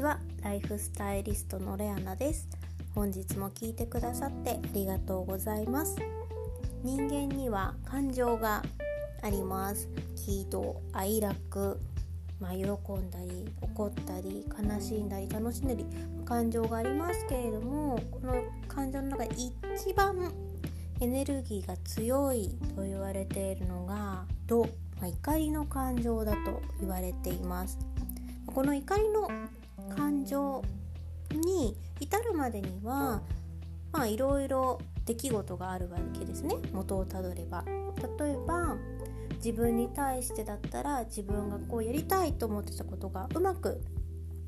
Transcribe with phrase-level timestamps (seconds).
[0.00, 0.18] ちは。
[0.42, 2.48] ライフスタイリストのレアナです。
[2.94, 5.96] 本日も聞いてくださってありがとうございます。
[6.82, 8.62] 人間には感情が
[9.22, 9.90] あります。
[10.16, 11.78] 喜怒哀楽
[12.40, 15.84] まあ、喜んだり怒ったり悲しんだり楽しんだり
[16.24, 20.32] 感情がありますけれどもこの感情の中で一番
[21.00, 24.66] エネルギーが強いと言われているのが怒、
[24.98, 27.78] まあ、怒りの感情だと言われています。
[28.54, 29.28] この怒りの
[29.96, 30.62] 感情
[31.32, 33.22] に至るまでには
[33.92, 36.56] まあいろいろ出来事があるわけですね。
[36.72, 37.64] 元をたどれば。
[38.18, 38.76] 例えば
[39.36, 43.80] 自分に対してだったら自分がこうやりたいと思ってたことがうまく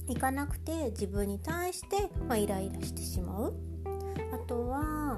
[0.09, 3.55] いかなくて自分に対して、まあ、イライラしてしまう。
[4.33, 5.17] あとは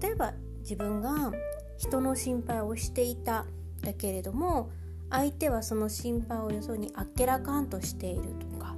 [0.00, 1.32] 例えば自分が
[1.78, 3.46] 人の心配をしていた
[3.82, 4.70] だけれども
[5.10, 8.76] 相手はその心配をよそにあっけらかんとしているとか。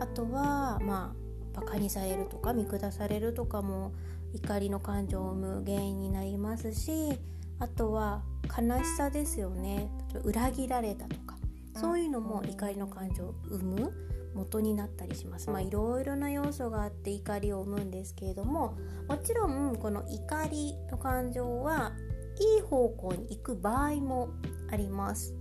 [0.00, 3.92] あとはまあバカにされるとか見下されるとかも
[4.32, 7.18] 怒りの感情を生む原因になりますし
[7.58, 9.90] あとは悲しさですよね。
[10.24, 11.36] 裏切られたとか。
[11.74, 13.92] そういうのも怒りの感情を生む
[14.34, 15.50] 元になったりします。
[15.50, 21.92] まあいろいろな要素があって怒りを生むんですけれどももちろんこの怒りの感情は
[22.38, 24.30] いい方向に行く場合も
[24.70, 25.34] あります。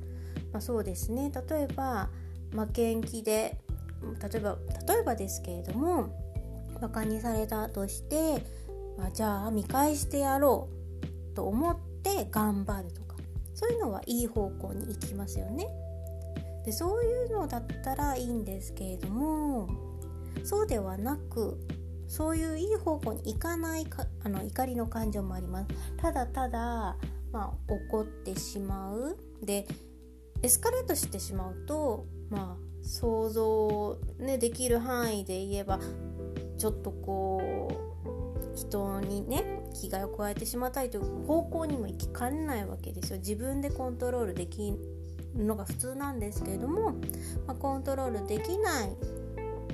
[0.52, 2.10] まあ、そうですね例えば
[2.52, 3.60] 負けん気で
[4.32, 6.10] 例えば例えばですけれども
[6.82, 8.44] バカにされたとして、
[8.98, 10.70] まあ、じゃあ見返してやろ
[11.34, 13.16] うと思って頑張るとか
[13.54, 15.68] そういうのはいい方向に行きますよね。
[16.66, 19.70] でそういうのだったらいいんですけれども
[20.44, 21.58] そうではなく
[22.08, 26.98] そういういい方向に行かないかあの怒りの感情もありますただただ、
[27.32, 29.18] まあ、怒ってしまう。
[29.44, 29.68] で
[30.42, 35.80] エスカレートしてしまうとまあ想像、ね、できる範囲で言えば
[36.58, 37.72] ちょっとこ
[38.56, 43.20] う人にね危害を加えてしまったりという方向にも行きかねないわけですよ。
[43.20, 46.92] 自分でコントロールできるのが普通なんですけれども、
[47.46, 48.96] まあ、コントロールできない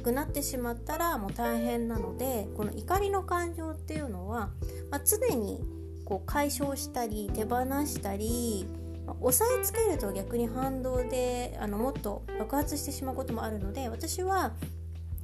[0.04, 4.52] くなってしまったらもう大変なのでこの怒りの感情っていうのは、
[4.92, 5.64] まあ、常に
[6.06, 8.66] こう解消したり手放したり、
[9.06, 14.54] ま、押さえつけると逆に反動であのもっと爆発してしまうこともあるので私は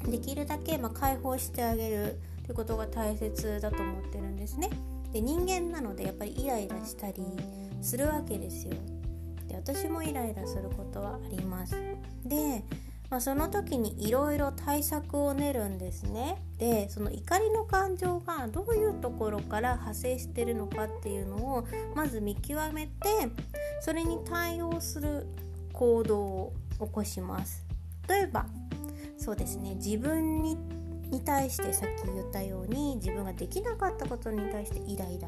[0.05, 4.69] できるだけま解放してあげるということが大切だと思ってるんですね。
[5.13, 7.21] で人間なのでやっぱりイライラしたり
[7.81, 8.73] するわけですよ。
[9.47, 11.75] で私もイライラすることはあります。
[12.25, 12.63] で
[13.11, 16.41] まあ、その時にいろいろ対策を練るんですね。
[16.57, 22.93] でその怒りの感情がどういうところから派生してるのかっていうのをまず見極めて
[23.81, 25.27] それに対応する
[25.73, 27.65] 行動を起こします。
[28.07, 28.45] 例えば
[29.17, 30.57] そうですね自分に
[31.25, 35.27] 対してさっき言ったように自分ができなかったことに対してイライラ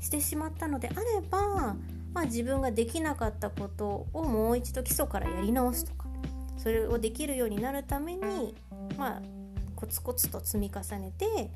[0.00, 1.76] してしまったのであれば、
[2.12, 5.92] まあ、自分ができなかったことをもう一度基礎からやり直すと
[6.62, 8.54] それをできるようになるために
[8.96, 9.22] まあ
[9.74, 11.50] コツコツと積み重ねて、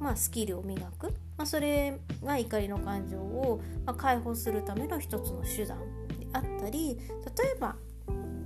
[0.00, 5.78] まあ、スキルを磨く、まあ、それが怒りの感情を、ま、解放するための一つの手段
[6.18, 7.74] であったり例えば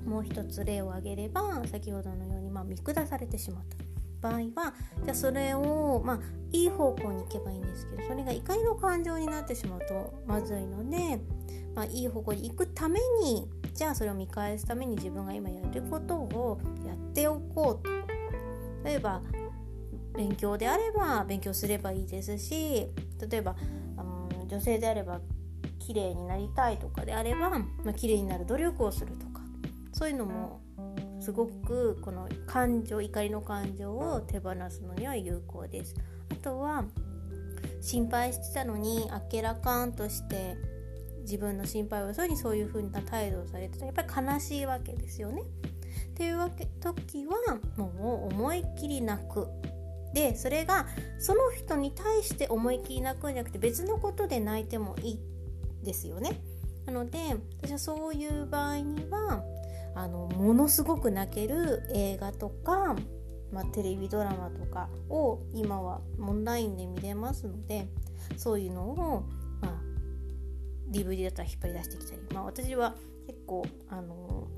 [0.06, 3.76] もう一つ例を挙げれば先ほどのように、ま、見下されてしまった。
[4.20, 6.20] 場合はじゃあそれを、まあ、
[6.52, 11.20] いい方向に行けばいいんですけどそれが怒りの感情になってしまうとまずいので、
[11.74, 17.90] まあ、いい方向に行くためにじゃあそれを見返すために自分が今やることをやっておこうと
[18.84, 19.22] 例えば
[20.16, 22.86] 勉強であれば勉強すればいいですし
[23.30, 23.54] 例えば、
[24.40, 25.20] うん、女性であれば
[25.78, 29.40] 綺麗になりたいとかであれば、まあ、綺麗になる努力をするとか
[29.92, 30.60] そういうのも
[31.20, 35.94] すごくこの感情怒りの感情を手放すのには有効です。
[36.30, 36.84] あとは
[37.82, 40.56] 心配してたのにあけらかんとして
[41.22, 45.42] 自分の心配をよそにそういう風な態度をされてたらやっぱり悲しいわけですよね。
[45.42, 49.48] っていうわけ時はもう思いっきり泣く。
[50.12, 50.86] でそれが
[51.18, 55.18] その人に対して思いっきり泣くんじゃなくて別のことで泣いてもいい
[55.84, 56.40] ですよね。
[56.86, 57.18] なので
[57.62, 59.44] 私はそういう場合には
[59.94, 62.96] あのものすごく泣ける映画とか、
[63.52, 67.88] まあ、テレビドラマとかを今はオンラインで見れますので
[68.36, 69.24] そういうのを
[70.90, 72.94] DVD だったら引っ張り出してきたり、まあ、私は
[73.26, 74.48] 結構あの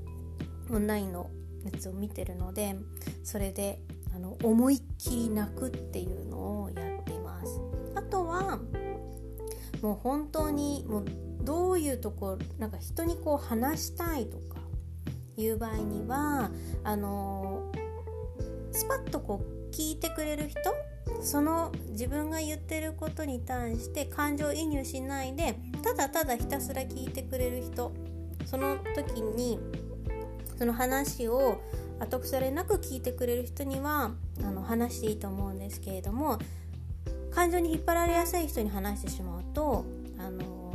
[0.71, 1.29] オンラインの
[1.63, 2.75] やつを見てるので
[3.23, 3.79] それで
[4.15, 7.59] あの思いっきり泣くっていうのをやっています。
[7.95, 8.59] あとは
[9.81, 11.05] もう本当にもう
[11.41, 14.59] どういうところなんか人にこう話したいとか
[15.35, 16.49] いう場合には
[16.83, 17.71] あの
[18.71, 20.59] スパッとこう聞いてくれる人
[21.21, 27.91] その自分が言ってることに対して感情移入しないでただただひたすら聞いてくれる人
[28.45, 29.59] その時に
[30.57, 31.61] その話を
[31.99, 36.39] 後腐れなく聞いてくれる人にはあの話していいと思うんですけれども
[37.31, 39.85] 感情に引っ張られやすい人に話してしまうと
[40.17, 40.73] あの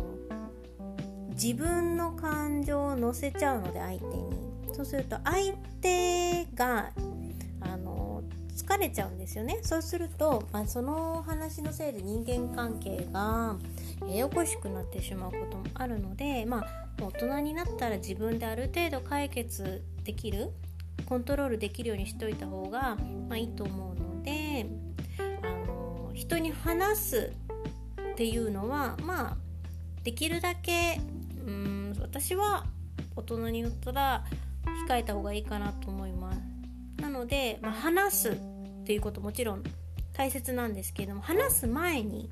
[1.31, 4.49] 自分の感情を乗せちゃうので相手に。
[4.79, 6.93] そうすると相手が
[7.61, 8.08] あの
[8.59, 9.61] 疲れちゃうんですよね。
[9.63, 13.57] そうすると、まあ、その話のせいで人間関係が
[14.09, 20.51] ややこしくなってしまうこともあるので、まあ、大人になったら自分である程度解決できる
[21.07, 22.97] コントロールできるようにしといた方が、
[23.29, 24.67] まあ、いいと思うので
[25.43, 27.33] あの人に話す
[28.13, 29.37] っていうのはまあ
[30.03, 31.01] できるだけ
[31.47, 32.67] うん私は
[33.15, 34.25] 大人になったら
[34.89, 36.18] 控えた方がいいかなと思います。
[37.19, 38.35] ので、まあ、話すっ
[38.85, 39.63] ていうこともちろん
[40.13, 42.31] 大切なんですけれども話す前に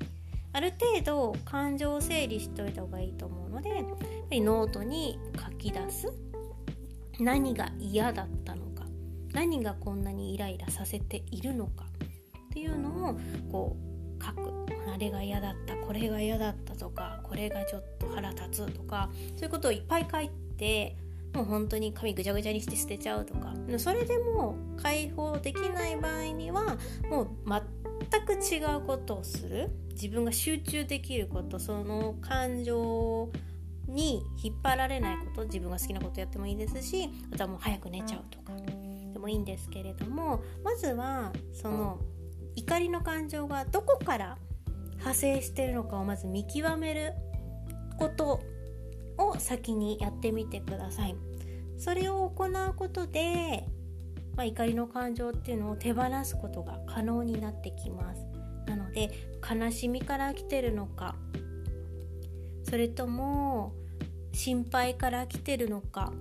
[0.53, 3.95] ある程度感情を整理しておいた方がいいと思うのでやっぱ
[4.31, 6.11] りノートに書き出す。
[7.19, 8.85] 何が嫌だったのか。
[9.33, 11.85] 何がこんなにイライラさせているのか。
[12.45, 13.19] っていうのを
[13.51, 13.77] こ
[14.19, 14.51] う書く。
[14.91, 15.75] あれが嫌だった。
[15.75, 20.95] これが嫌だったとかこれがちょっと腹立つとかそういうことをいっぱい書いて
[21.33, 23.53] もう本当に髪ぐちゃぐちゃにして捨てちゃうとか。
[23.77, 26.77] それでも解放できない場合には
[27.09, 27.29] もう
[28.09, 29.69] 全く違うことをする。
[29.91, 33.29] 自分が集中できることその感情
[33.87, 38.53] に引っ張られないこと自分が好きなことやってもいいですしあとはもう早く寝ちゃうとか。
[39.13, 41.99] でもいいんですけれどもまずはその
[42.55, 44.37] 怒りの感情がどこから
[44.97, 47.13] 派生してるのかをまず見極める
[47.97, 48.41] こと
[49.17, 51.15] を先にやってみてください。
[51.77, 53.67] それを行うことで、
[54.35, 58.27] まあ、怒りの感情っていうのを手放すことが可能になってきます。
[58.67, 59.09] なので
[59.49, 61.15] 悲しみから来てるのか
[62.63, 63.73] それとも
[64.33, 66.13] 心配から来てるのか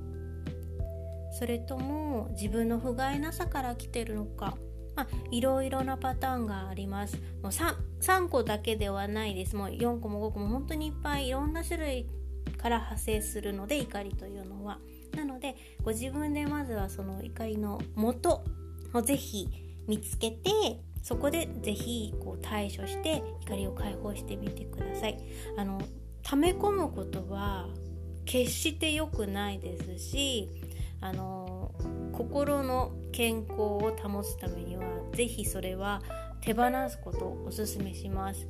[1.32, 4.56] それとも自分の不甲斐なさから来てるのか
[4.94, 12.06] まあ、いろいろなパターンがありますもう 3, 3個だけではないですもう4個も5個も本当にいっぱいいろんな種類
[12.56, 14.78] から派生するので怒りというのは。
[15.14, 18.44] なのでご自分でまずはその怒りの元
[18.92, 19.48] をぜひ
[19.86, 20.50] 見つけて
[21.02, 25.18] そこでぜひこう対処して怒りを解放してみてください。
[25.56, 25.80] あの
[26.22, 27.68] 溜め込むことは
[28.24, 30.50] 決して良くないですし
[31.00, 31.72] あの
[32.12, 36.02] 心の健康を保つためには是非それは
[36.40, 38.46] 手放すことをおすすめします。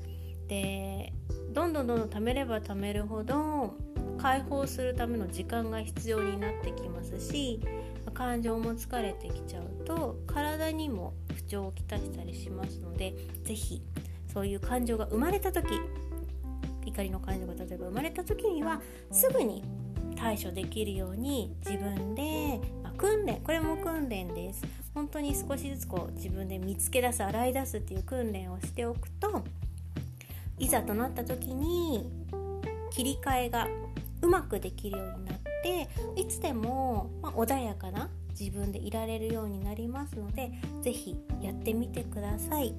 [0.48, 1.12] で
[1.52, 3.74] どんどんどんどん貯めれば貯めるほど
[4.26, 7.60] 解放するための時間が必要になってきますし
[8.12, 13.14] 感情も疲れてきちゃうと体にも不調をきたしたりしますので
[13.44, 13.80] 是非
[14.34, 15.80] そういう感情が生まれた時
[16.84, 18.80] 怒りの感情が例えば生まれた時には
[19.12, 19.62] すぐに
[20.16, 24.62] 対処できるように自分で、まあ、訓練これも訓練です。
[24.92, 29.44] 本当に少しずつこう自分で見つけ出す洗い出すっていう訓練をしておくと
[30.58, 32.10] いざとなった時に
[32.90, 33.68] 切り替えが
[34.22, 40.50] うまくできるようになっていつでも、ま、穏やかな自分でいられるようになりますので
[40.82, 42.74] 是非やってみてください。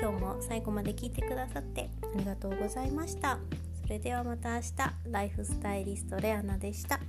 [0.00, 3.38] 今日も最後まで聞いてくださってありがとうございました。
[3.82, 4.72] それではまた明日。
[5.10, 7.00] ライフスタイリストレアナでした。